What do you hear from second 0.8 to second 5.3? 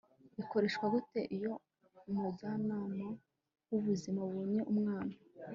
gute? iyo umujyanama w'ubuzima abonye umwana